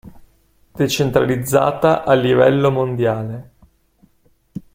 [0.73, 3.51] Decentralizzata a livello mondiale.